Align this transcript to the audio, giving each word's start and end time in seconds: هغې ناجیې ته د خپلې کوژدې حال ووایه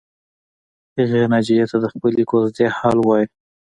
هغې 0.97 1.21
ناجیې 1.33 1.65
ته 1.71 1.77
د 1.83 1.85
خپلې 1.93 2.23
کوژدې 2.29 2.65
حال 2.77 2.97
ووایه 2.99 3.27